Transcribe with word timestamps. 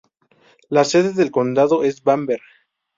La 0.69 0.83
sede 0.83 1.13
del 1.13 1.29
condado 1.29 1.83
es 1.83 2.01
Bamberg. 2.01 2.41